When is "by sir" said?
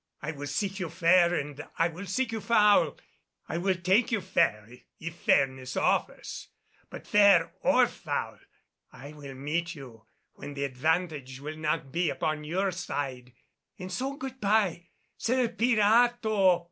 14.41-15.49